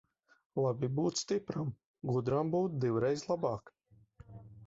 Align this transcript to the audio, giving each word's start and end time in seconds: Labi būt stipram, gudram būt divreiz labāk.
Labi 0.61 0.87
būt 0.99 1.19
stipram, 1.23 1.67
gudram 2.13 2.51
būt 2.55 2.81
divreiz 2.85 3.27
labāk. 3.33 3.73